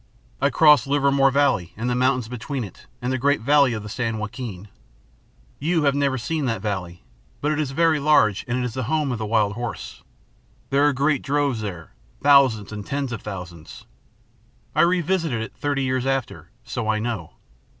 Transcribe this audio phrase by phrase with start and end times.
[0.41, 3.87] I crossed Livermore Valley and the mountains between it and the great valley of the
[3.87, 4.67] San Joaquin.
[5.59, 7.03] You have never seen that valley,
[7.39, 10.01] but it is very large and it is the home of the wild horse.
[10.71, 13.85] There are great droves there, thousands and tens of thousands.
[14.73, 17.33] I revisited it thirty years after, so I know.